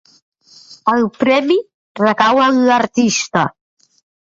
El 0.93 1.05
premi 1.19 1.59
recau 2.03 2.43
en 2.49 2.61
l'artista. 2.73 3.49